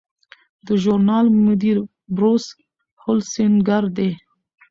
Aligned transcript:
د 0.65 0.67
ژورنال 0.81 1.25
مدیر 1.45 1.77
بروس 2.15 2.45
هولسینګر 3.01 3.83
دی. 3.97 4.11